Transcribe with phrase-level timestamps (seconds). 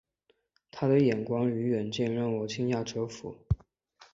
[0.71, 3.37] 他的眼光与远见让我惊讶折服